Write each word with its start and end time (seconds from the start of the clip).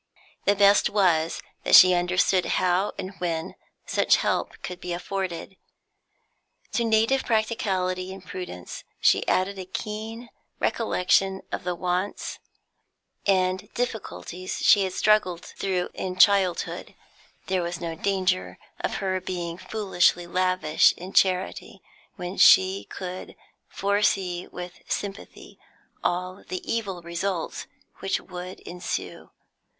The 0.45 0.55
best 0.55 0.89
was 0.89 1.43
that 1.63 1.75
she 1.75 1.93
understood 1.93 2.47
how 2.57 2.91
and 2.97 3.13
when 3.19 3.53
such 3.85 4.15
help 4.15 4.59
could 4.63 4.81
be 4.81 4.93
afforded. 4.93 5.57
To 6.71 6.83
native 6.83 7.23
practicality 7.23 8.11
and 8.11 8.25
prudence 8.25 8.83
she 8.99 9.27
added 9.27 9.59
a 9.59 9.65
keen 9.65 10.29
recollection 10.59 11.43
of 11.51 11.63
the 11.63 11.75
wants 11.75 12.39
and 13.27 13.71
difficulties 13.75 14.57
she 14.63 14.85
had 14.85 14.93
struggled 14.93 15.45
through 15.45 15.89
in 15.93 16.15
childhood; 16.15 16.95
there 17.45 17.61
was 17.61 17.79
no 17.79 17.93
danger 17.93 18.57
of 18.79 18.95
her 18.95 19.21
being 19.21 19.55
foolishly 19.59 20.25
lavish 20.25 20.93
in 20.97 21.13
charity, 21.13 21.79
when 22.15 22.37
she 22.37 22.85
could 22.85 23.35
foresee 23.67 24.47
with 24.47 24.81
sympathy 24.87 25.59
all 26.03 26.43
the 26.43 26.67
evil 26.67 27.03
results 27.03 27.67
which 27.99 28.19
would 28.19 28.61
ensue. 28.61 29.29